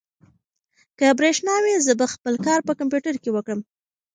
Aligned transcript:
که 0.97 1.05
برېښنا 1.19 1.55
وي، 1.63 1.73
زه 1.85 1.93
به 1.99 2.05
خپل 2.13 2.33
کار 2.45 2.59
په 2.67 2.73
کمپیوټر 2.79 3.15
کې 3.23 3.29
وکړم. 3.33 3.59